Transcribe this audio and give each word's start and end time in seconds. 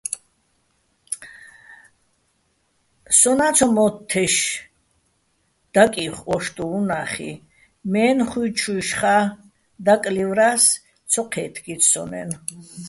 სონა́ 3.17 3.51
ცომო́თთეშ 3.55 4.35
დაკიხო 5.73 6.23
ო́შტუჼ 6.35 6.65
უ̂ნახში, 6.77 7.31
მე́ნხუჲჩუჲშხა́ 7.91 9.21
დაკლივრა́ს, 9.85 10.63
ცო 11.11 11.21
ჴე́თგიც 11.31 11.81
სონ-აჲნო̆. 11.91 12.39